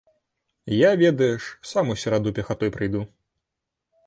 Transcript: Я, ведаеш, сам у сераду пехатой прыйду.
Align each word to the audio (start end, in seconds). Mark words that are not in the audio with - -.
Я, 0.75 0.89
ведаеш, 1.03 1.43
сам 1.73 1.93
у 1.95 1.99
сераду 2.05 2.35
пехатой 2.39 2.71
прыйду. 2.79 3.05